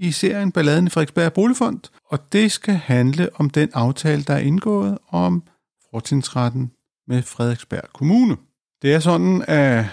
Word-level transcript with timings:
i 0.00 0.12
serien 0.12 0.52
Balladen 0.52 0.86
i 0.86 0.90
Frederiksberg 0.90 1.32
Boligfond, 1.32 1.80
og 2.10 2.32
det 2.32 2.52
skal 2.52 2.74
handle 2.74 3.28
om 3.34 3.50
den 3.50 3.70
aftale, 3.74 4.22
der 4.22 4.34
er 4.34 4.38
indgået 4.38 4.98
om 5.08 5.42
fortidsretten 5.90 6.72
med 7.06 7.22
Frederiksberg 7.22 7.92
Kommune. 7.92 8.36
Det 8.82 8.94
er 8.94 9.00
sådan, 9.00 9.44
at 9.48 9.84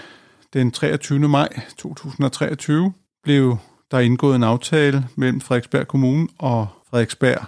den 0.52 0.70
23. 0.70 1.28
maj 1.28 1.60
2023 1.76 2.92
blev 3.22 3.56
der 3.90 3.98
indgået 3.98 4.36
en 4.36 4.42
aftale 4.42 5.08
mellem 5.16 5.40
Frederiksberg 5.40 5.88
Kommune 5.88 6.28
og 6.38 6.66
Frederiksberg 6.90 7.44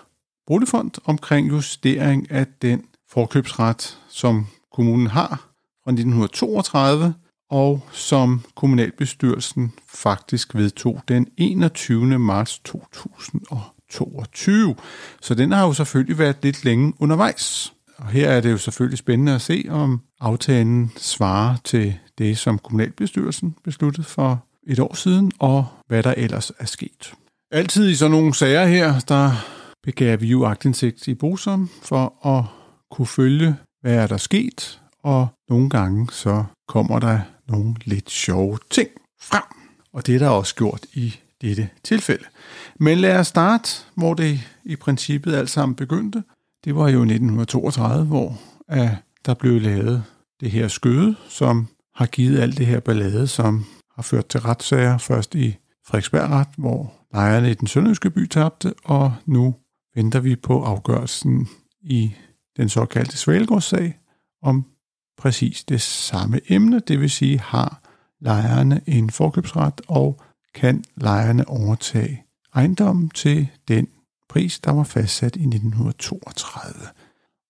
Boligfond 0.47 0.91
omkring 1.05 1.49
justering 1.49 2.31
af 2.31 2.47
den 2.63 2.85
forkøbsret, 3.11 3.99
som 4.09 4.47
kommunen 4.73 5.07
har 5.07 5.51
fra 5.85 5.91
1932, 5.91 7.15
og 7.51 7.83
som 7.93 8.45
kommunalbestyrelsen 8.55 9.73
faktisk 9.89 10.55
vedtog 10.55 11.03
den 11.09 11.27
21. 11.37 12.19
marts 12.19 12.59
2022. 12.59 14.77
Så 15.21 15.35
den 15.35 15.53
har 15.53 15.67
jo 15.67 15.73
selvfølgelig 15.73 16.19
været 16.19 16.37
lidt 16.43 16.65
længe 16.65 16.93
undervejs. 16.99 17.73
Og 17.97 18.07
her 18.07 18.31
er 18.31 18.41
det 18.41 18.51
jo 18.51 18.57
selvfølgelig 18.57 18.99
spændende 18.99 19.35
at 19.35 19.41
se, 19.41 19.65
om 19.69 20.01
aftalen 20.21 20.93
svarer 20.97 21.57
til 21.65 21.95
det, 22.19 22.39
som 22.39 22.59
kommunalbestyrelsen 22.59 23.57
besluttede 23.65 24.07
for 24.07 24.45
et 24.67 24.79
år 24.79 24.95
siden, 24.95 25.33
og 25.39 25.67
hvad 25.87 26.03
der 26.03 26.15
ellers 26.17 26.53
er 26.59 26.67
sket. 26.67 27.15
Altid 27.51 27.91
i 27.91 27.95
sådan 27.95 28.11
nogle 28.11 28.35
sager 28.35 28.67
her, 28.67 29.01
der 29.01 29.33
begav 29.83 30.21
vi 30.21 30.27
jo 30.27 30.45
agtindsigt 30.45 31.09
i 31.09 31.15
Bosom 31.15 31.71
for 31.83 32.27
at 32.27 32.45
kunne 32.91 33.07
følge, 33.07 33.57
hvad 33.81 33.95
er 33.95 34.07
der 34.07 34.17
sket, 34.17 34.80
og 35.03 35.29
nogle 35.49 35.71
gange 35.71 36.09
så 36.13 36.45
kommer 36.69 36.99
der 36.99 37.21
nogle 37.49 37.75
lidt 37.85 38.11
sjove 38.11 38.59
ting 38.71 38.89
frem. 39.21 39.43
Og 39.93 40.07
det 40.07 40.15
er 40.15 40.19
der 40.19 40.29
også 40.29 40.55
gjort 40.55 40.87
i 40.93 41.15
dette 41.41 41.69
tilfælde. 41.85 42.25
Men 42.79 42.99
lad 42.99 43.19
os 43.19 43.27
starte, 43.27 43.71
hvor 43.95 44.15
det 44.15 44.41
i 44.65 44.77
princippet 44.77 45.35
alt 45.35 45.51
sammen 45.51 45.77
begyndte. 45.77 46.23
Det 46.65 46.75
var 46.75 46.89
jo 46.89 47.01
1932, 47.01 48.07
hvor 48.07 48.39
at 48.69 48.91
der 49.27 49.35
blev 49.35 49.61
lavet 49.61 50.05
det 50.41 50.51
her 50.51 50.69
skøde, 50.69 51.17
som 51.29 51.67
har 51.95 52.07
givet 52.07 52.41
alt 52.41 52.59
det 52.59 52.67
her 52.67 52.81
ballade, 52.81 53.27
som 53.27 53.65
har 53.95 54.03
ført 54.03 54.27
til 54.27 54.41
retssager, 54.41 54.99
først 54.99 55.35
i 55.35 55.57
Frederiksbergret, 55.87 56.49
hvor 56.57 56.93
lejerne 57.13 57.51
i 57.51 57.55
den 57.55 57.69
sønderjyske 57.69 58.11
by 58.11 58.29
tabte, 58.29 58.75
og 58.85 59.15
nu 59.27 59.55
venter 59.95 60.21
vi 60.21 60.37
på 60.37 60.65
afgørelsen 60.65 61.49
i 61.83 62.15
den 62.57 62.69
såkaldte 62.69 63.17
Svalgårdssag 63.17 63.99
om 64.43 64.65
præcis 65.21 65.65
det 65.65 65.81
samme 65.81 66.41
emne, 66.49 66.81
det 66.81 67.01
vil 67.01 67.11
sige, 67.11 67.41
har 67.41 67.83
lejerne 68.21 68.81
en 68.87 69.11
forkøbsret, 69.11 69.81
og 69.89 70.21
kan 70.55 70.85
lejerne 70.97 71.49
overtage 71.49 72.25
ejendommen 72.55 73.11
til 73.11 73.49
den 73.69 73.89
pris, 74.29 74.61
der 74.61 74.71
var 74.71 74.85
fastsat 74.85 75.37
i 75.37 75.47
1932. 75.47 76.87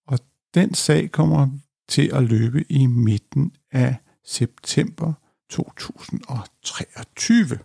Og 0.08 0.18
den 0.54 0.74
sag 0.74 1.12
kommer 1.12 1.48
til 1.88 2.10
at 2.14 2.22
løbe 2.22 2.72
i 2.72 2.86
midten 2.86 3.52
af 3.72 3.96
september 4.24 5.12
2023. 5.50 7.58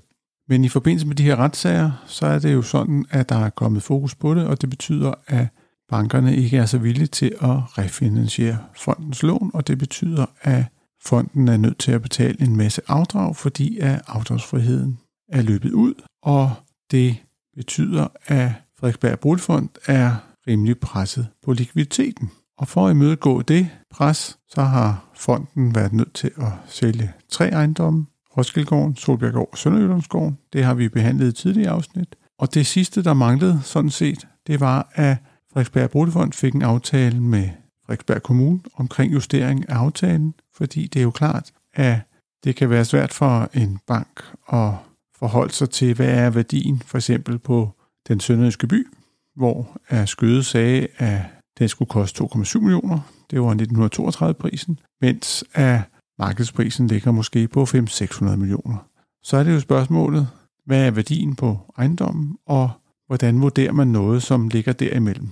Men 0.48 0.66
i 0.66 0.70
forbindelse 0.70 1.08
med 1.08 1.16
de 1.16 1.24
her 1.24 1.36
retssager, 1.36 2.04
så 2.08 2.26
er 2.26 2.40
det 2.40 2.54
jo 2.54 2.62
sådan, 2.62 3.06
at 3.10 3.30
der 3.30 3.36
er 3.36 3.50
kommet 3.50 3.84
fokus 3.84 4.16
på 4.16 4.34
det, 4.34 4.48
og 4.48 4.62
det 4.62 4.70
betyder, 4.70 5.14
at 5.28 5.48
bankerne 5.90 6.36
ikke 6.36 6.58
er 6.58 6.66
så 6.66 6.78
villige 6.78 7.08
til 7.08 7.36
at 7.42 7.78
refinansiere 7.78 8.58
fondens 8.76 9.24
lån, 9.24 9.52
og 9.54 9.68
det 9.68 9.78
betyder, 9.78 10.26
at 10.42 10.66
fonden 11.04 11.48
er 11.48 11.58
nødt 11.58 11.78
til 11.78 11.92
at 11.92 12.02
betale 12.02 12.42
en 12.42 12.56
masse 12.56 12.82
afdrag, 12.88 13.36
fordi 13.36 13.80
at 13.80 14.02
afdragsfriheden 14.08 15.00
er 15.30 15.42
løbet 15.42 15.72
ud, 15.72 15.94
og 16.24 16.52
det 16.92 17.16
betyder, 17.56 18.08
at 18.26 18.52
Frederiksberg 18.80 19.20
Boligfond 19.20 19.70
er 19.86 20.16
rimelig 20.48 20.80
presset 20.80 21.28
på 21.46 21.54
likviditeten. 21.54 22.32
Og 22.58 22.68
for 22.68 22.88
at 22.88 22.92
imødegå 22.92 23.42
det 23.42 23.70
pres, 23.92 24.38
så 24.50 24.62
har 24.62 25.06
fonden 25.16 25.76
været 25.76 25.94
nødt 25.94 26.14
til 26.14 26.32
at 26.38 26.52
sælge 26.68 27.14
tre 27.30 27.50
ejendomme, 27.50 28.06
Roskildegården, 28.38 28.96
Solbjerggård 28.96 29.50
og 29.52 29.58
Sønderjyllandsgården. 29.58 30.38
Det 30.54 30.64
har 30.64 30.74
vi 30.74 30.90
behandlet 30.90 31.28
i 31.28 31.42
tidligere 31.42 31.72
afsnit. 31.72 32.16
Og 32.40 32.54
det 32.54 32.66
sidste, 32.66 33.04
der 33.04 33.14
manglede 33.14 33.60
sådan 33.64 33.90
set, 33.90 34.28
det 34.48 34.60
var, 34.60 34.92
at 34.94 35.18
Frederiksberg 35.56 35.90
Boligfond 35.90 36.34
fik 36.34 36.56
en 36.56 36.62
aftale 36.62 37.20
med 37.20 37.50
Frederiksberg 37.86 38.24
Kommune 38.24 38.60
omkring 38.74 39.14
justering 39.14 39.70
af 39.70 39.76
aftalen, 39.76 40.34
fordi 40.54 40.88
det 40.88 41.00
er 41.00 41.04
jo 41.04 41.12
klart, 41.12 41.52
at 41.74 42.00
det 42.44 42.56
kan 42.56 42.70
være 42.70 42.86
svært 42.86 43.14
for 43.14 43.50
en 43.54 43.80
bank 43.88 44.24
at 44.54 44.72
forholde 45.20 45.54
sig 45.54 45.70
til, 45.70 45.96
hvad 45.96 46.10
er 46.10 46.30
værdien 46.30 46.82
for 46.86 46.98
eksempel 46.98 47.40
på 47.40 47.72
den 48.08 48.20
sønderjyske 48.20 48.68
by, 48.68 48.88
hvor 49.36 49.78
er 49.90 50.06
Skøde 50.06 50.44
sagde, 50.44 50.88
at 50.98 51.22
den 51.60 51.70
skulle 51.70 51.90
koste 51.90 52.24
2,7 52.24 52.60
millioner. 52.60 53.00
Det 53.32 53.42
var 53.42 53.54
1932-prisen, 53.54 54.80
mens 55.02 55.44
at 55.54 55.82
markedsprisen 56.20 56.88
ligger 56.88 57.12
måske 57.12 57.48
på 57.48 57.64
500-600 57.64 58.36
millioner. 58.36 58.88
Så 59.24 59.38
er 59.38 59.44
det 59.44 59.54
jo 59.54 59.60
spørgsmålet, 59.60 60.28
hvad 60.66 60.88
er 60.88 60.92
værdien 60.92 61.36
på 61.36 61.74
ejendommen, 61.78 62.38
og 62.46 62.70
hvordan 63.08 63.42
vurderer 63.42 63.72
man 63.72 63.88
noget, 63.88 64.24
som 64.24 64.50
ligger 64.50 64.74
derimellem? 64.74 65.30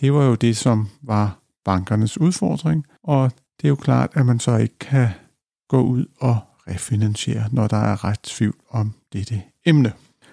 Det 0.00 0.12
var 0.12 0.24
jo 0.24 0.34
det, 0.34 0.56
som 0.56 0.88
var 1.02 1.38
bankernes 1.64 2.20
udfordring, 2.20 2.86
og 3.02 3.32
det 3.32 3.64
er 3.64 3.68
jo 3.68 3.76
klart, 3.76 4.10
at 4.14 4.26
man 4.26 4.40
så 4.40 4.56
ikke 4.56 4.78
kan 4.78 5.08
gå 5.68 5.82
ud 5.82 6.06
og 6.20 6.38
refinansiere, 6.68 7.48
når 7.52 7.66
der 7.66 7.76
er 7.76 8.04
ret 8.04 8.20
tvivl 8.22 8.56
om 8.70 8.92
dette 9.12 9.42
emne. 9.66 9.92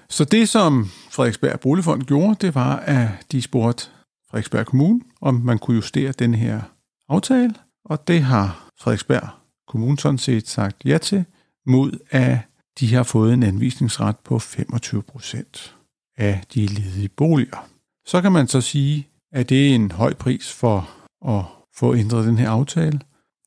Så 0.09 0.25
det, 0.25 0.49
som 0.49 0.85
Frederiksberg 1.11 1.59
Boligfond 1.59 2.03
gjorde, 2.03 2.35
det 2.41 2.55
var, 2.55 2.75
at 2.75 3.09
de 3.31 3.41
spurgte 3.41 3.85
Frederiksberg 4.29 4.65
Kommune, 4.65 5.01
om 5.21 5.35
man 5.35 5.57
kunne 5.57 5.75
justere 5.75 6.11
den 6.11 6.33
her 6.33 6.61
aftale, 7.09 7.53
og 7.85 8.07
det 8.07 8.21
har 8.21 8.69
Frederiksberg 8.79 9.29
Kommune 9.67 9.99
sådan 9.99 10.17
set 10.17 10.47
sagt 10.47 10.85
ja 10.85 10.97
til, 10.97 11.25
mod 11.65 11.99
at 12.09 12.37
de 12.79 12.93
har 12.93 13.03
fået 13.03 13.33
en 13.33 13.43
anvisningsret 13.43 14.17
på 14.19 14.39
25 14.39 15.03
procent 15.03 15.75
af 16.17 16.43
de 16.53 16.65
ledige 16.65 17.09
boliger. 17.09 17.67
Så 18.05 18.21
kan 18.21 18.31
man 18.31 18.47
så 18.47 18.61
sige, 18.61 19.07
er 19.37 19.43
det 19.43 19.71
er 19.71 19.75
en 19.75 19.91
høj 19.91 20.13
pris 20.13 20.53
for 20.53 20.89
at 21.27 21.43
få 21.75 21.95
ændret 21.95 22.27
den 22.27 22.37
her 22.37 22.49
aftale. 22.49 22.99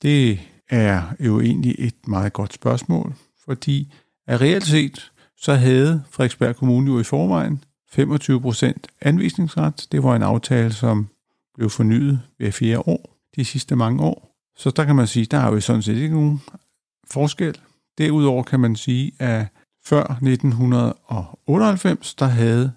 Det 0.03 0.41
er 0.69 1.03
jo 1.21 1.41
egentlig 1.41 1.75
et 1.79 2.09
meget 2.09 2.33
godt 2.33 2.53
spørgsmål, 2.53 3.15
fordi 3.45 3.93
at 4.27 4.41
reelt 4.41 4.67
set, 4.67 5.13
så 5.37 5.55
havde 5.55 6.05
Frederiksberg 6.11 6.57
Kommune 6.57 6.93
jo 6.93 7.01
i 7.01 7.05
forvejen 7.05 7.65
25% 7.93 8.73
anvisningsret. 9.01 9.87
Det 9.93 10.03
var 10.03 10.17
en 10.17 10.23
aftale, 10.23 10.73
som 10.73 11.09
blev 11.55 11.71
fornyet 11.71 12.21
hver 12.37 12.51
fire 12.51 12.79
år, 12.79 13.17
de 13.37 13.45
sidste 13.45 13.77
mange 13.77 14.03
år. 14.03 14.37
Så 14.57 14.71
der 14.71 14.85
kan 14.85 14.97
man 14.97 15.07
sige, 15.07 15.27
der 15.27 15.39
er 15.39 15.53
jo 15.53 15.61
sådan 15.61 15.83
set 15.83 15.97
ikke 15.97 16.15
nogen 16.15 16.43
forskel. 17.11 17.59
Derudover 17.99 18.43
kan 18.43 18.61
man 18.61 18.77
sige, 18.77 19.13
at 19.19 19.47
før 19.85 20.03
1998, 20.03 22.15
der 22.15 22.27
havde 22.27 22.73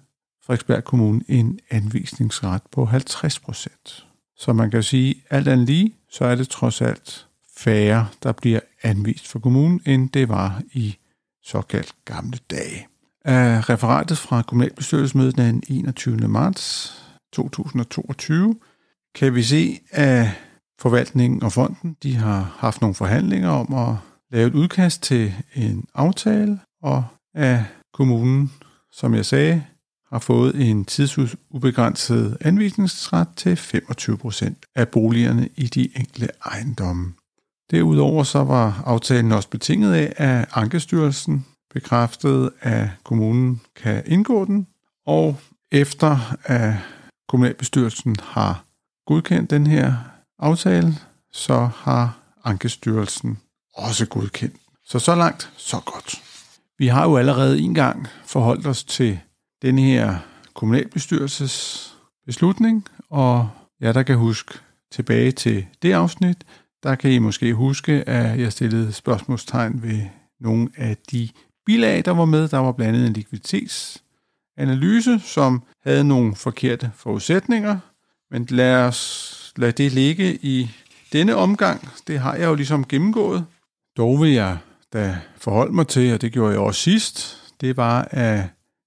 Frederiksberg 0.46 0.84
Kommune 0.84 1.20
en 1.28 1.58
anvisningsret 1.70 2.62
på 2.72 2.84
50 2.84 3.38
procent. 3.38 4.06
Så 4.36 4.52
man 4.52 4.70
kan 4.70 4.82
sige, 4.82 5.14
alt 5.30 5.48
andet 5.48 5.66
lige, 5.66 5.94
så 6.10 6.24
er 6.24 6.34
det 6.34 6.48
trods 6.48 6.80
alt 6.80 7.26
færre, 7.56 8.08
der 8.22 8.32
bliver 8.32 8.60
anvist 8.82 9.28
for 9.28 9.38
kommunen, 9.38 9.80
end 9.86 10.10
det 10.10 10.28
var 10.28 10.62
i 10.72 10.96
såkaldt 11.44 11.94
gamle 12.04 12.38
dage. 12.50 12.86
Af 13.24 13.70
referatet 13.70 14.18
fra 14.18 14.42
kommunalbestyrelsesmødet 14.42 15.36
den 15.36 15.62
21. 15.68 16.16
marts 16.16 16.94
2022, 17.32 18.56
kan 19.14 19.34
vi 19.34 19.42
se, 19.42 19.80
at 19.90 20.28
forvaltningen 20.80 21.42
og 21.42 21.52
fonden 21.52 21.96
de 22.02 22.14
har 22.14 22.56
haft 22.58 22.80
nogle 22.80 22.94
forhandlinger 22.94 23.48
om 23.48 23.74
at 23.74 23.96
lave 24.30 24.46
et 24.46 24.54
udkast 24.54 25.02
til 25.02 25.34
en 25.54 25.84
aftale, 25.94 26.60
og 26.82 27.04
at 27.34 27.60
kommunen, 27.92 28.52
som 28.92 29.14
jeg 29.14 29.26
sagde, 29.26 29.64
har 30.12 30.18
fået 30.18 30.70
en 30.70 30.84
tidsubegrænset 30.84 32.36
anvisningsret 32.40 33.28
til 33.36 33.54
25% 33.54 34.54
af 34.74 34.88
boligerne 34.88 35.48
i 35.56 35.66
de 35.66 35.88
enkelte 35.96 36.28
ejendomme. 36.46 37.14
Derudover 37.70 38.22
så 38.22 38.44
var 38.44 38.82
aftalen 38.86 39.32
også 39.32 39.48
betinget 39.48 39.94
af, 39.94 40.12
at 40.16 40.48
Ankestyrelsen 40.52 41.46
bekræftede, 41.74 42.50
at 42.60 42.88
kommunen 43.04 43.60
kan 43.76 44.02
indgå 44.06 44.44
den, 44.44 44.66
og 45.06 45.36
efter 45.72 46.36
at 46.44 46.74
kommunalbestyrelsen 47.28 48.16
har 48.22 48.64
godkendt 49.06 49.50
den 49.50 49.66
her 49.66 49.94
aftale, 50.38 50.94
så 51.32 51.68
har 51.76 52.18
Ankestyrelsen 52.44 53.38
også 53.74 54.06
godkendt. 54.06 54.56
Så 54.84 54.98
så 54.98 55.14
langt, 55.14 55.52
så 55.56 55.80
godt. 55.84 56.22
Vi 56.78 56.86
har 56.86 57.04
jo 57.04 57.16
allerede 57.16 57.60
en 57.60 57.74
gang 57.74 58.06
forholdt 58.26 58.66
os 58.66 58.84
til 58.84 59.20
den 59.62 59.78
her 59.78 60.16
kommunalbestyrelses 60.54 61.90
beslutning, 62.26 62.86
og 63.10 63.50
ja, 63.80 63.92
der 63.92 64.02
kan 64.02 64.16
huske 64.16 64.58
tilbage 64.92 65.32
til 65.32 65.66
det 65.82 65.92
afsnit, 65.92 66.36
der 66.82 66.94
kan 66.94 67.10
I 67.10 67.18
måske 67.18 67.54
huske, 67.54 68.08
at 68.08 68.40
jeg 68.40 68.52
stillede 68.52 68.92
spørgsmålstegn 68.92 69.82
ved 69.82 70.02
nogle 70.40 70.68
af 70.76 70.96
de 71.10 71.28
bilag, 71.66 72.04
der 72.04 72.10
var 72.10 72.24
med. 72.24 72.48
Der 72.48 72.58
var 72.58 72.72
blandt 72.72 72.96
andet 72.96 73.06
en 73.06 73.12
likviditetsanalyse, 73.12 75.20
som 75.20 75.62
havde 75.84 76.04
nogle 76.04 76.36
forkerte 76.36 76.90
forudsætninger. 76.94 77.78
Men 78.30 78.46
lad 78.50 78.76
os 78.76 79.52
lade 79.56 79.72
det 79.72 79.92
ligge 79.92 80.34
i 80.34 80.70
denne 81.12 81.36
omgang. 81.36 81.88
Det 82.06 82.18
har 82.18 82.34
jeg 82.34 82.46
jo 82.46 82.54
ligesom 82.54 82.84
gennemgået. 82.84 83.44
Dog 83.96 84.22
vil 84.22 84.32
jeg 84.32 84.58
da 84.92 85.18
forholde 85.36 85.72
mig 85.72 85.88
til, 85.88 86.14
og 86.14 86.20
det 86.20 86.32
gjorde 86.32 86.52
jeg 86.52 86.60
også 86.60 86.80
sidst, 86.80 87.40
det 87.60 87.76
var, 87.76 88.08
at 88.10 88.44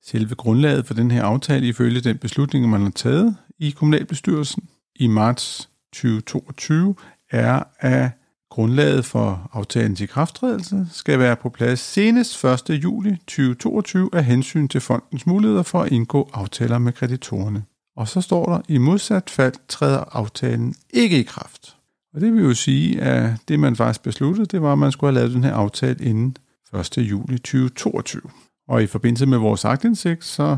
selve 0.07 0.35
grundlaget 0.35 0.85
for 0.85 0.93
den 0.93 1.11
her 1.11 1.23
aftale 1.23 1.67
ifølge 1.67 2.01
den 2.01 2.17
beslutning, 2.17 2.69
man 2.69 2.81
har 2.81 2.89
taget 2.89 3.35
i 3.59 3.69
kommunalbestyrelsen 3.69 4.63
i 4.95 5.07
marts 5.07 5.69
2022, 5.93 6.95
er, 7.31 7.63
at 7.79 8.09
grundlaget 8.49 9.05
for 9.05 9.49
aftalens 9.53 10.01
ikrafttrædelse 10.01 10.87
skal 10.91 11.19
være 11.19 11.35
på 11.35 11.49
plads 11.49 11.79
senest 11.79 12.43
1. 12.43 12.69
juli 12.69 13.15
2022 13.17 14.09
af 14.13 14.25
hensyn 14.25 14.67
til 14.67 14.81
fondens 14.81 15.25
muligheder 15.25 15.63
for 15.63 15.81
at 15.81 15.91
indgå 15.91 16.29
aftaler 16.33 16.77
med 16.77 16.93
kreditorerne. 16.93 17.63
Og 17.95 18.07
så 18.07 18.21
står 18.21 18.45
der, 18.45 18.61
i 18.67 18.77
modsat 18.77 19.29
fald 19.29 19.53
træder 19.67 20.03
aftalen 20.11 20.75
ikke 20.89 21.19
i 21.19 21.23
kraft. 21.23 21.75
Og 22.13 22.21
det 22.21 22.33
vil 22.33 22.43
jo 22.43 22.53
sige, 22.53 23.01
at 23.01 23.33
det 23.47 23.59
man 23.59 23.75
faktisk 23.75 24.03
besluttede, 24.03 24.45
det 24.45 24.61
var, 24.61 24.71
at 24.71 24.79
man 24.79 24.91
skulle 24.91 25.13
have 25.13 25.19
lavet 25.19 25.35
den 25.35 25.43
her 25.43 25.53
aftale 25.53 26.05
inden 26.05 26.37
1. 26.73 26.97
juli 26.97 27.37
2022. 27.37 28.21
Og 28.67 28.83
i 28.83 28.87
forbindelse 28.87 29.25
med 29.25 29.37
vores 29.37 29.65
agtindsigt, 29.65 30.23
så 30.23 30.57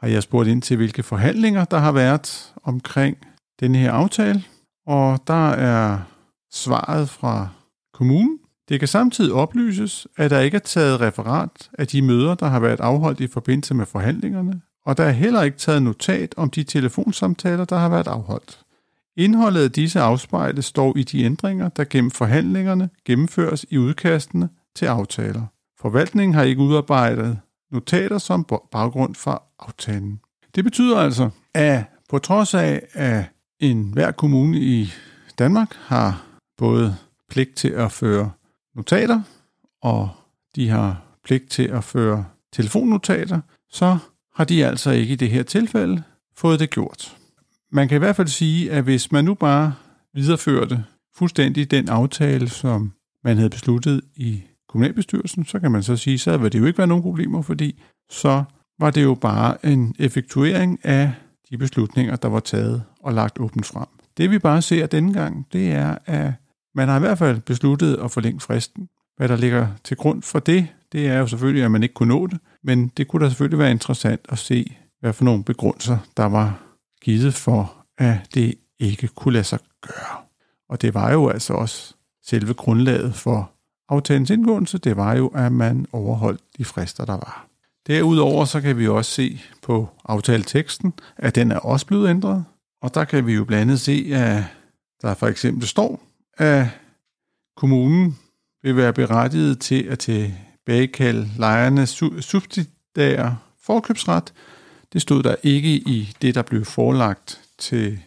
har 0.00 0.08
jeg 0.08 0.22
spurgt 0.22 0.48
ind 0.48 0.62
til, 0.62 0.76
hvilke 0.76 1.02
forhandlinger 1.02 1.64
der 1.64 1.78
har 1.78 1.92
været 1.92 2.54
omkring 2.62 3.16
den 3.60 3.74
her 3.74 3.92
aftale. 3.92 4.42
Og 4.86 5.20
der 5.26 5.48
er 5.50 5.98
svaret 6.52 7.08
fra 7.08 7.48
kommunen. 7.94 8.38
Det 8.68 8.78
kan 8.78 8.88
samtidig 8.88 9.32
oplyses, 9.32 10.06
at 10.16 10.30
der 10.30 10.40
ikke 10.40 10.54
er 10.54 10.58
taget 10.58 11.00
referat 11.00 11.70
af 11.78 11.86
de 11.86 12.02
møder, 12.02 12.34
der 12.34 12.46
har 12.46 12.60
været 12.60 12.80
afholdt 12.80 13.20
i 13.20 13.26
forbindelse 13.26 13.74
med 13.74 13.86
forhandlingerne, 13.86 14.60
og 14.86 14.96
der 14.96 15.04
er 15.04 15.10
heller 15.10 15.42
ikke 15.42 15.58
taget 15.58 15.82
notat 15.82 16.34
om 16.36 16.50
de 16.50 16.62
telefonsamtaler, 16.62 17.64
der 17.64 17.78
har 17.78 17.88
været 17.88 18.06
afholdt. 18.06 18.60
Indholdet 19.16 19.64
af 19.64 19.72
disse 19.72 20.00
afspejles 20.00 20.64
står 20.64 20.96
i 20.96 21.02
de 21.02 21.22
ændringer, 21.22 21.68
der 21.68 21.84
gennem 21.84 22.10
forhandlingerne 22.10 22.90
gennemføres 23.04 23.66
i 23.70 23.78
udkastene 23.78 24.48
til 24.76 24.86
aftaler. 24.86 25.42
Forvaltningen 25.80 26.34
har 26.34 26.42
ikke 26.42 26.62
udarbejdet 26.62 27.38
notater 27.70 28.18
som 28.18 28.46
baggrund 28.72 29.14
for 29.14 29.42
aftalen. 29.58 30.20
Det 30.54 30.64
betyder 30.64 30.98
altså, 30.98 31.30
at 31.54 31.84
på 32.08 32.18
trods 32.18 32.54
af, 32.54 32.82
at 32.92 33.24
en 33.60 33.92
hver 33.92 34.10
kommune 34.10 34.58
i 34.58 34.92
Danmark 35.38 35.74
har 35.74 36.26
både 36.58 36.96
pligt 37.28 37.56
til 37.56 37.68
at 37.68 37.92
føre 37.92 38.30
notater, 38.74 39.22
og 39.82 40.10
de 40.56 40.68
har 40.68 41.02
pligt 41.24 41.50
til 41.50 41.62
at 41.62 41.84
føre 41.84 42.24
telefonnotater, 42.52 43.40
så 43.70 43.98
har 44.34 44.44
de 44.44 44.66
altså 44.66 44.90
ikke 44.90 45.12
i 45.12 45.16
det 45.16 45.30
her 45.30 45.42
tilfælde 45.42 46.02
fået 46.36 46.60
det 46.60 46.70
gjort. 46.70 47.16
Man 47.72 47.88
kan 47.88 47.96
i 47.96 47.98
hvert 47.98 48.16
fald 48.16 48.28
sige, 48.28 48.72
at 48.72 48.84
hvis 48.84 49.12
man 49.12 49.24
nu 49.24 49.34
bare 49.34 49.74
videreførte 50.14 50.84
fuldstændig 51.14 51.70
den 51.70 51.88
aftale, 51.88 52.48
som 52.48 52.92
man 53.24 53.36
havde 53.36 53.50
besluttet 53.50 54.00
i 54.16 54.42
kommunalbestyrelsen, 54.68 55.44
så 55.44 55.58
kan 55.58 55.70
man 55.72 55.82
så 55.82 55.96
sige, 55.96 56.18
så 56.18 56.36
vil 56.36 56.52
det 56.52 56.58
jo 56.58 56.64
ikke 56.64 56.78
være 56.78 56.86
nogen 56.86 57.02
problemer, 57.02 57.42
fordi 57.42 57.82
så 58.10 58.44
var 58.80 58.90
det 58.90 59.02
jo 59.02 59.14
bare 59.14 59.66
en 59.66 59.94
effektuering 59.98 60.78
af 60.84 61.12
de 61.50 61.58
beslutninger, 61.58 62.16
der 62.16 62.28
var 62.28 62.40
taget 62.40 62.82
og 63.00 63.12
lagt 63.12 63.38
åbent 63.38 63.66
frem. 63.66 63.86
Det 64.16 64.30
vi 64.30 64.38
bare 64.38 64.62
ser 64.62 64.86
denne 64.86 65.12
gang, 65.12 65.46
det 65.52 65.72
er, 65.72 65.98
at 66.06 66.32
man 66.74 66.88
har 66.88 66.96
i 66.96 67.00
hvert 67.00 67.18
fald 67.18 67.40
besluttet 67.40 67.96
at 67.96 68.10
forlænge 68.10 68.40
fristen. 68.40 68.88
Hvad 69.16 69.28
der 69.28 69.36
ligger 69.36 69.68
til 69.84 69.96
grund 69.96 70.22
for 70.22 70.38
det, 70.38 70.68
det 70.92 71.08
er 71.08 71.18
jo 71.18 71.26
selvfølgelig, 71.26 71.64
at 71.64 71.70
man 71.70 71.82
ikke 71.82 71.94
kunne 71.94 72.08
nå 72.08 72.26
det, 72.26 72.38
men 72.64 72.92
det 72.96 73.08
kunne 73.08 73.24
da 73.24 73.30
selvfølgelig 73.30 73.58
være 73.58 73.70
interessant 73.70 74.20
at 74.28 74.38
se, 74.38 74.76
hvad 75.00 75.12
for 75.12 75.24
nogle 75.24 75.44
begrundelser, 75.44 75.98
der 76.16 76.24
var 76.24 76.62
givet 77.02 77.34
for, 77.34 77.74
at 77.98 78.18
det 78.34 78.54
ikke 78.78 79.08
kunne 79.08 79.32
lade 79.32 79.44
sig 79.44 79.58
gøre. 79.82 80.16
Og 80.68 80.82
det 80.82 80.94
var 80.94 81.12
jo 81.12 81.28
altså 81.28 81.52
også 81.52 81.94
selve 82.26 82.54
grundlaget 82.54 83.14
for 83.14 83.50
aftalens 83.88 84.30
indgåelse, 84.30 84.78
det 84.78 84.96
var 84.96 85.16
jo, 85.16 85.26
at 85.26 85.52
man 85.52 85.86
overholdt 85.92 86.40
de 86.58 86.64
frister, 86.64 87.04
der 87.04 87.12
var. 87.12 87.46
Derudover 87.86 88.44
så 88.44 88.60
kan 88.60 88.78
vi 88.78 88.88
også 88.88 89.10
se 89.10 89.40
på 89.62 89.88
aftaleteksten, 90.04 90.92
at 91.16 91.34
den 91.34 91.52
er 91.52 91.58
også 91.58 91.86
blevet 91.86 92.08
ændret. 92.10 92.44
Og 92.82 92.94
der 92.94 93.04
kan 93.04 93.26
vi 93.26 93.32
jo 93.32 93.44
blandt 93.44 93.62
andet 93.62 93.80
se, 93.80 94.10
at 94.12 94.44
der 95.02 95.14
for 95.14 95.26
eksempel 95.26 95.68
står, 95.68 96.02
at 96.38 96.66
kommunen 97.56 98.18
vil 98.62 98.76
være 98.76 98.92
berettiget 98.92 99.60
til 99.60 99.82
at 99.82 99.98
tilbagekalde 99.98 101.28
lejernes 101.38 101.90
subsidiære 102.20 103.36
forkøbsret. 103.62 104.32
Det 104.92 105.02
stod 105.02 105.22
der 105.22 105.36
ikke 105.42 105.68
i 105.68 106.14
det, 106.22 106.34
der 106.34 106.42
blev 106.42 106.64
forelagt 106.64 107.40
til 107.58 107.98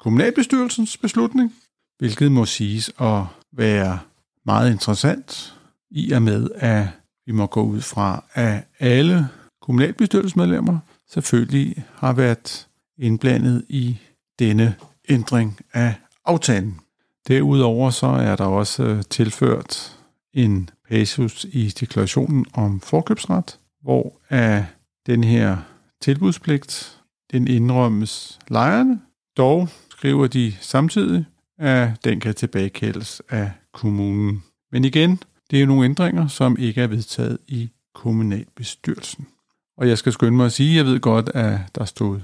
kommunalbestyrelsens 0.00 0.96
beslutning, 0.96 1.54
hvilket 1.98 2.32
må 2.32 2.44
siges 2.44 2.90
at 3.00 3.24
være 3.52 3.98
meget 4.46 4.72
interessant 4.72 5.54
i 5.90 6.12
og 6.12 6.22
med, 6.22 6.48
at 6.54 6.86
vi 7.26 7.32
må 7.32 7.46
gå 7.46 7.62
ud 7.62 7.80
fra, 7.80 8.24
at 8.32 8.64
alle 8.78 9.28
kommunalbestyrelsesmedlemmer 9.62 10.78
selvfølgelig 11.10 11.84
har 11.94 12.12
været 12.12 12.68
indblandet 12.98 13.64
i 13.68 13.98
denne 14.38 14.74
ændring 15.08 15.58
af 15.72 15.94
aftalen. 16.24 16.80
Derudover 17.28 17.90
så 17.90 18.06
er 18.06 18.36
der 18.36 18.44
også 18.44 18.82
øh, 18.84 19.02
tilført 19.10 19.96
en 20.34 20.70
passus 20.88 21.46
i 21.52 21.68
deklarationen 21.68 22.46
om 22.54 22.80
forkøbsret, 22.80 23.58
hvor 23.82 24.20
af 24.30 24.66
den 25.06 25.24
her 25.24 25.56
tilbudspligt, 26.00 26.98
den 27.32 27.48
indrømmes 27.48 28.38
lejerne. 28.48 29.00
Dog 29.36 29.68
skriver 29.90 30.26
de 30.26 30.52
samtidig, 30.60 31.24
at 31.62 32.04
den 32.04 32.20
kan 32.20 32.34
tilbagekaldes 32.34 33.22
af 33.28 33.50
kommunen. 33.72 34.42
Men 34.72 34.84
igen, 34.84 35.22
det 35.50 35.56
er 35.56 35.60
jo 35.60 35.66
nogle 35.66 35.84
ændringer, 35.84 36.28
som 36.28 36.56
ikke 36.58 36.82
er 36.82 36.86
vedtaget 36.86 37.38
i 37.48 37.70
kommunalbestyrelsen. 37.94 39.26
Og 39.76 39.88
jeg 39.88 39.98
skal 39.98 40.12
skynde 40.12 40.36
mig 40.36 40.46
at 40.46 40.52
sige, 40.52 40.70
at 40.70 40.76
jeg 40.76 40.84
ved 40.84 41.00
godt, 41.00 41.28
at 41.28 41.60
der 41.74 41.84
stod 41.84 42.20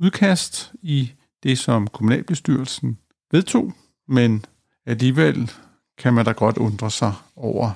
udkast 0.00 0.72
i 0.82 1.12
det, 1.42 1.58
som 1.58 1.86
kommunalbestyrelsen 1.86 2.98
vedtog, 3.32 3.72
men 4.08 4.44
alligevel 4.86 5.50
kan 5.98 6.14
man 6.14 6.24
da 6.24 6.32
godt 6.32 6.56
undre 6.58 6.90
sig 6.90 7.12
over, 7.36 7.70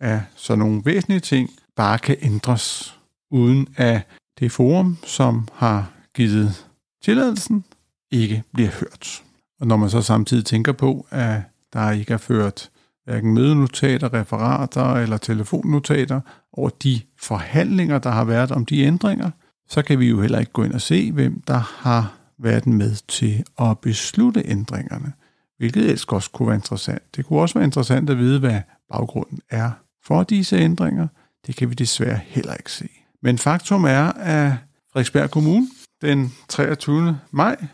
at 0.00 0.20
så 0.36 0.56
nogle 0.56 0.82
væsentlige 0.84 1.20
ting 1.20 1.50
bare 1.76 1.98
kan 1.98 2.16
ændres, 2.22 2.98
uden 3.30 3.68
at 3.76 4.02
det 4.38 4.52
forum, 4.52 4.98
som 5.04 5.48
har 5.52 5.92
givet 6.14 6.66
tilladelsen, 7.02 7.64
ikke 8.10 8.42
bliver 8.52 8.70
hørt. 8.70 9.22
Og 9.62 9.68
når 9.68 9.76
man 9.76 9.90
så 9.90 10.02
samtidig 10.02 10.44
tænker 10.44 10.72
på, 10.72 11.06
at 11.10 11.40
der 11.72 11.90
ikke 11.90 12.12
er 12.12 12.18
ført 12.18 12.70
hverken 13.04 13.34
mødenotater, 13.34 14.14
referater 14.14 14.94
eller 14.94 15.16
telefonnotater 15.16 16.20
over 16.52 16.68
de 16.68 17.00
forhandlinger, 17.18 17.98
der 17.98 18.10
har 18.10 18.24
været 18.24 18.50
om 18.50 18.66
de 18.66 18.80
ændringer, 18.80 19.30
så 19.68 19.82
kan 19.82 19.98
vi 19.98 20.08
jo 20.08 20.20
heller 20.20 20.38
ikke 20.38 20.52
gå 20.52 20.62
ind 20.64 20.72
og 20.72 20.80
se, 20.80 21.12
hvem 21.12 21.42
der 21.46 21.58
har 21.58 22.14
været 22.38 22.66
med 22.66 22.94
til 23.08 23.44
at 23.58 23.78
beslutte 23.78 24.42
ændringerne, 24.44 25.12
hvilket 25.58 25.82
ellers 25.82 26.04
også 26.04 26.30
kunne 26.30 26.46
være 26.46 26.56
interessant. 26.56 27.16
Det 27.16 27.26
kunne 27.26 27.40
også 27.40 27.54
være 27.54 27.64
interessant 27.64 28.10
at 28.10 28.18
vide, 28.18 28.38
hvad 28.40 28.60
baggrunden 28.92 29.40
er 29.50 29.70
for 30.04 30.22
disse 30.22 30.56
ændringer. 30.56 31.08
Det 31.46 31.56
kan 31.56 31.70
vi 31.70 31.74
desværre 31.74 32.20
heller 32.26 32.54
ikke 32.54 32.72
se. 32.72 32.88
Men 33.22 33.38
faktum 33.38 33.84
er, 33.84 34.12
at 34.12 34.52
Frederiksberg 34.92 35.30
Kommune, 35.30 35.68
den 36.00 36.32
23. 36.48 37.18
maj 37.30 37.66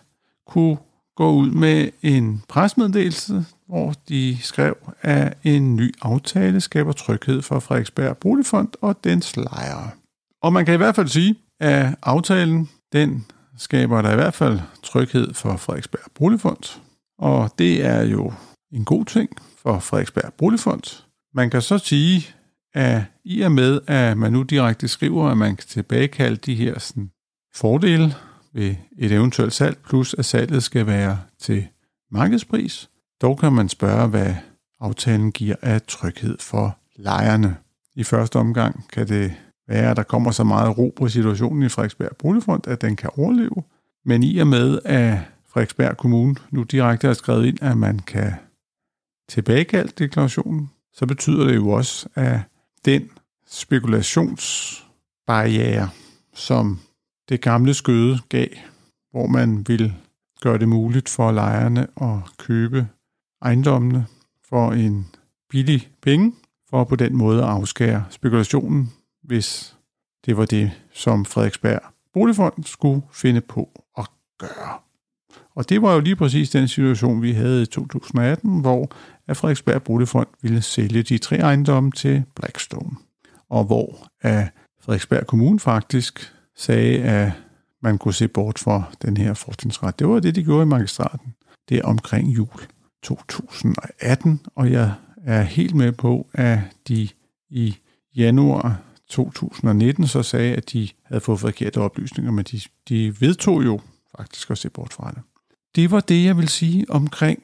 kunne 0.47 0.76
gå 1.19 1.33
ud 1.33 1.51
med 1.51 1.89
en 2.03 2.43
presmeddelelse, 2.49 3.45
hvor 3.67 3.95
de 4.09 4.39
skrev, 4.43 4.77
at 5.03 5.39
en 5.45 5.77
ny 5.77 5.95
aftale 6.03 6.61
skaber 6.61 6.93
tryghed 6.93 7.43
for 7.43 7.61
Frederiksberg 7.61 8.17
Boligfond 8.17 8.69
og 8.81 9.05
dens 9.05 9.37
lejere. 9.37 9.91
Og 10.43 10.53
man 10.53 10.65
kan 10.65 10.75
i 10.75 10.77
hvert 10.77 10.97
fald 10.97 11.09
sige, 11.09 11.35
at 11.61 11.95
aftalen 12.03 12.69
den 12.93 13.27
skaber 13.57 14.03
der 14.03 14.13
i 14.13 14.15
hvert 14.15 14.35
fald 14.35 14.61
tryghed 14.83 15.35
for 15.35 15.57
Frederiksberg 15.57 16.11
Boligfond, 16.15 16.81
og 17.19 17.51
det 17.59 17.87
er 17.87 18.03
jo 18.03 18.33
en 18.73 18.85
god 18.85 19.05
ting 19.05 19.31
for 19.63 19.79
Frederiksberg 19.79 20.33
Boligfond. 20.39 21.05
Man 21.35 21.51
kan 21.51 21.63
så 21.63 21.79
sige, 21.79 22.27
at 22.75 23.03
i 23.25 23.41
og 23.41 23.53
med, 23.53 23.81
at 23.87 24.19
man 24.19 24.33
nu 24.33 24.43
direkte 24.43 24.89
skriver, 24.89 25.29
at 25.29 25.37
man 25.37 25.57
kan 25.57 25.67
tilbagekalde 25.69 26.37
de 26.37 26.55
her 26.55 26.79
sådan, 26.79 27.11
fordele 27.55 28.15
ved 28.52 28.75
et 28.99 29.12
eventuelt 29.12 29.52
salg, 29.52 29.78
plus 29.88 30.14
at 30.14 30.25
salget 30.25 30.62
skal 30.62 30.87
være 30.87 31.19
til 31.38 31.67
markedspris, 32.11 32.90
dog 33.23 33.38
kan 33.38 33.52
man 33.52 33.69
spørge, 33.69 34.09
hvad 34.09 34.35
aftalen 34.81 35.33
giver 35.33 35.57
af 35.62 35.83
tryghed 35.83 36.38
for 36.40 36.78
lejerne. 36.97 37.57
I 37.95 38.05
første 38.05 38.37
omgang 38.37 38.85
kan 38.93 39.09
det 39.09 39.35
være, 39.69 39.90
at 39.90 39.97
der 39.97 40.02
kommer 40.02 40.31
så 40.31 40.45
meget 40.45 40.78
ro 40.78 40.93
på 40.97 41.09
situationen 41.09 41.62
i 41.62 41.69
Frederiksberg 41.69 42.17
Boligfond, 42.19 42.69
at 42.69 42.81
den 42.81 42.97
kan 42.97 43.11
overleve. 43.17 43.62
Men 44.05 44.23
i 44.23 44.38
og 44.38 44.47
med, 44.47 44.78
at 44.85 45.19
Frederiksberg 45.49 45.97
Kommune 45.97 46.35
nu 46.50 46.62
direkte 46.62 47.07
har 47.07 47.14
skrevet 47.14 47.47
ind, 47.47 47.62
at 47.62 47.76
man 47.76 47.99
kan 47.99 48.33
tilbagekalde 49.28 49.93
deklarationen, 49.99 50.71
så 50.93 51.07
betyder 51.07 51.45
det 51.45 51.57
jo 51.57 51.69
også, 51.69 52.09
at 52.14 52.40
den 52.85 53.11
spekulationsbarriere, 53.47 55.90
som 56.35 56.81
det 57.29 57.41
gamle 57.41 57.75
skøde 57.75 58.19
gav, 58.29 58.49
hvor 59.11 59.27
man 59.27 59.69
vil 59.69 59.95
gøre 60.41 60.59
det 60.59 60.69
muligt 60.69 61.09
for 61.09 61.33
lejerne 61.33 61.87
at 62.01 62.19
købe 62.39 62.89
ejendommene 63.43 64.07
for 64.49 64.73
en 64.73 65.07
billig 65.51 65.89
penge, 66.03 66.33
for 66.71 66.85
på 66.85 66.97
den 66.97 67.17
måde 67.17 67.43
at 67.43 67.49
afskære 67.49 68.05
spekulationen, 68.11 68.93
hvis 69.23 69.77
det 70.27 70.37
var 70.37 70.45
det, 70.45 70.71
som 70.93 71.25
Frederiksberg 71.25 71.81
Boligfond 72.13 72.65
skulle 72.65 73.03
finde 73.13 73.41
på 73.41 73.85
at 73.99 74.07
gøre. 74.39 74.79
Og 75.55 75.69
det 75.69 75.83
var 75.83 75.95
jo 75.95 76.01
lige 76.01 76.17
præcis 76.17 76.51
den 76.51 76.69
situation, 76.69 77.23
vi 77.23 77.33
havde 77.33 77.63
i 77.63 77.67
2018, 77.67 78.61
hvor 78.61 78.91
Frederiksberg 79.33 79.83
Boligfond 79.83 80.29
ville 80.43 80.63
sælge 80.63 81.03
de 81.03 81.19
tre 81.19 81.37
ejendomme 81.37 81.91
til 81.91 82.25
Blackstone. 82.37 82.97
Og 83.49 83.65
hvor 83.65 84.09
Frederiksberg 84.81 85.27
Kommune 85.27 85.61
faktisk 85.61 86.35
sagde, 86.59 87.03
at 87.03 87.33
man 87.83 87.99
kunne 87.99 88.15
se 88.15 88.29
bort 88.29 88.59
fra 88.59 88.83
den 89.03 89.17
her 89.17 89.35
fortrinsret. 89.35 89.99
Det 89.99 90.09
var 90.09 90.21
det, 90.21 90.35
de 90.35 90.45
gjorde 90.45 90.62
i 90.62 90.67
magistraten. 90.67 91.35
Det 91.69 91.79
er 91.79 91.85
omkring 91.85 92.29
jul 92.29 92.61
2018, 93.03 94.41
og 94.55 94.73
jeg 94.73 94.93
er 95.25 95.43
helt 95.43 95.75
med 95.75 95.93
på, 95.93 96.27
at 96.33 96.59
de 96.88 97.09
i 97.50 97.77
januar 98.17 98.81
2019 99.09 100.07
så 100.07 100.23
sagde, 100.23 100.57
at 100.57 100.73
de 100.73 100.88
havde 101.05 101.21
fået 101.21 101.41
forkerte 101.41 101.81
oplysninger, 101.81 102.33
men 102.33 102.45
de, 102.45 102.61
de 102.88 103.21
vedtog 103.21 103.65
jo 103.65 103.81
faktisk 104.17 104.50
at 104.50 104.59
se 104.59 104.71
bort 104.71 104.93
fra 104.93 105.11
det. 105.11 105.23
Det 105.75 105.91
var 105.91 106.00
det, 106.00 106.25
jeg 106.25 106.37
vil 106.37 106.49
sige 106.49 106.91
omkring 106.91 107.43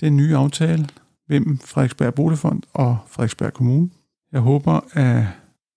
den 0.00 0.16
nye 0.16 0.36
aftale 0.36 0.88
mellem 1.28 1.58
Frederiksberg 1.58 2.14
Boligfond 2.14 2.62
og 2.72 2.98
Frederiksberg 3.06 3.52
Kommune. 3.52 3.90
Jeg 4.32 4.40
håber, 4.40 4.80
at 4.92 5.24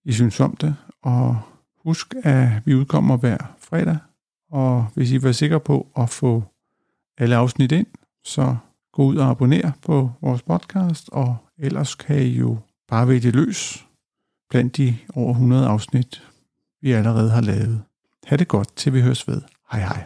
I 0.04 0.12
synes 0.12 0.40
om 0.40 0.56
det, 0.56 0.76
og 1.02 1.40
husk, 1.86 2.14
at 2.22 2.48
vi 2.64 2.74
udkommer 2.74 3.16
hver 3.16 3.38
fredag. 3.58 3.98
Og 4.52 4.86
hvis 4.94 5.10
I 5.10 5.14
vil 5.14 5.24
være 5.24 5.32
sikre 5.32 5.60
på 5.60 5.86
at 5.96 6.10
få 6.10 6.44
alle 7.18 7.36
afsnit 7.36 7.72
ind, 7.72 7.86
så 8.24 8.56
gå 8.92 9.02
ud 9.02 9.16
og 9.16 9.30
abonner 9.30 9.70
på 9.82 10.10
vores 10.20 10.42
podcast, 10.42 11.08
og 11.12 11.36
ellers 11.58 11.94
kan 11.94 12.22
I 12.22 12.28
jo 12.28 12.58
bare 12.88 13.08
vælge 13.08 13.30
løs 13.30 13.86
blandt 14.50 14.76
de 14.76 14.96
over 15.14 15.30
100 15.30 15.66
afsnit, 15.66 16.22
vi 16.82 16.92
allerede 16.92 17.30
har 17.30 17.40
lavet. 17.40 17.82
Ha' 18.26 18.36
det 18.36 18.48
godt, 18.48 18.76
til 18.76 18.92
vi 18.92 19.00
høres 19.00 19.28
ved. 19.28 19.42
Hej 19.72 19.80
hej. 19.80 20.04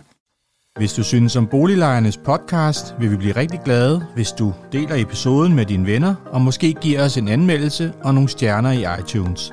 Hvis 0.76 0.92
du 0.92 1.02
synes 1.02 1.36
om 1.36 1.46
Boliglejernes 1.46 2.16
podcast, 2.16 2.94
vil 2.98 3.10
vi 3.10 3.16
blive 3.16 3.36
rigtig 3.36 3.60
glade, 3.64 4.06
hvis 4.14 4.32
du 4.32 4.54
deler 4.72 4.94
episoden 4.94 5.54
med 5.54 5.66
dine 5.66 5.86
venner, 5.86 6.14
og 6.26 6.40
måske 6.40 6.72
giver 6.72 7.04
os 7.04 7.16
en 7.16 7.28
anmeldelse 7.28 7.92
og 8.04 8.14
nogle 8.14 8.28
stjerner 8.28 8.70
i 8.70 9.00
iTunes, 9.00 9.52